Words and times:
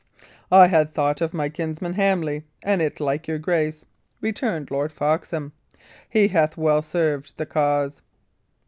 "I 0.51 0.65
had 0.65 0.91
thought 0.95 1.21
of 1.21 1.31
my 1.31 1.47
kinsman, 1.47 1.93
Hamley, 1.93 2.43
an 2.63 2.81
it 2.81 2.99
like 2.99 3.27
your 3.27 3.37
grace," 3.37 3.85
returned 4.19 4.71
Lord 4.71 4.91
Foxham. 4.91 5.53
"He 6.09 6.29
hath 6.29 6.57
well 6.57 6.81
served 6.81 7.37
the 7.37 7.45
cause." 7.45 8.01